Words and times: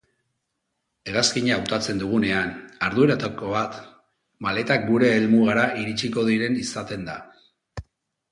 Hegazkina 1.09 1.51
hautatzen 1.57 1.99
dugunean, 2.03 2.47
arduretako 2.87 3.51
bat 3.55 3.77
maletak 4.47 4.89
gure 4.93 5.11
helmugara 5.17 5.67
iritsiko 5.83 6.23
diren 6.31 6.57
izaten 6.63 7.05
da. 7.11 7.19